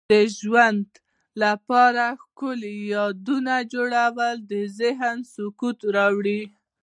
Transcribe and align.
د 0.11 0.13
ژوند 0.39 0.87
لپاره 1.43 2.05
ښکلي 2.23 2.75
یادونه 2.95 3.53
جوړول 3.73 4.37
د 4.51 4.53
ذهن 4.79 5.17
سکون 5.33 5.77
راوړي. 5.97 6.41